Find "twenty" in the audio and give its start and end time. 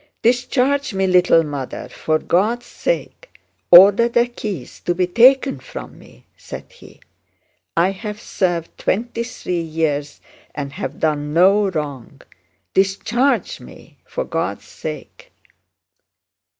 8.79-9.23